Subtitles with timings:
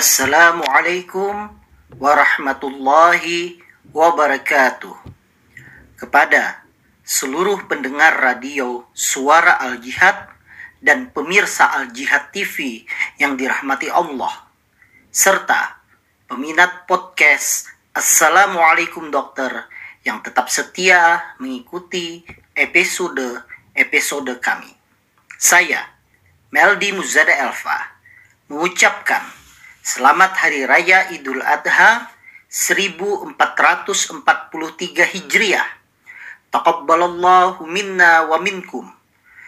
[0.00, 1.52] Assalamualaikum
[2.00, 3.60] warahmatullahi
[3.92, 4.96] wabarakatuh.
[6.00, 6.64] Kepada
[7.04, 10.39] seluruh pendengar radio Suara Al-Jihad
[10.80, 12.84] dan pemirsa Al-Jihad TV
[13.20, 14.48] yang dirahmati Allah,
[15.12, 15.76] serta
[16.26, 19.68] peminat podcast Assalamualaikum Dokter
[20.08, 22.24] yang tetap setia mengikuti
[22.56, 24.72] episode-episode kami.
[25.36, 25.84] Saya,
[26.48, 28.00] Meldi Muzada Elva,
[28.48, 29.22] mengucapkan
[29.80, 32.12] Selamat Hari Raya Idul Adha
[32.52, 34.12] 1443
[35.16, 35.68] Hijriah.
[36.50, 38.84] Taqabbalallahu minna wa minkum.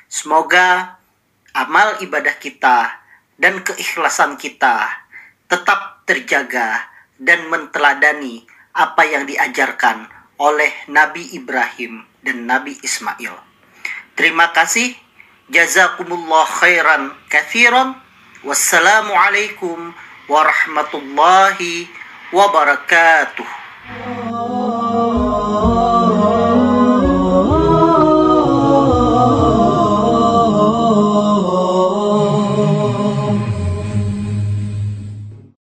[0.08, 1.01] Semoga
[1.52, 3.00] amal ibadah kita
[3.36, 4.88] dan keikhlasan kita
[5.48, 6.88] tetap terjaga
[7.20, 10.08] dan menteladani apa yang diajarkan
[10.40, 13.36] oleh Nabi Ibrahim dan Nabi Ismail.
[14.16, 14.96] Terima kasih.
[15.52, 18.00] Jazakumullah khairan kathiran.
[18.42, 19.94] Wassalamualaikum
[20.26, 21.86] warahmatullahi
[22.34, 24.31] wabarakatuh.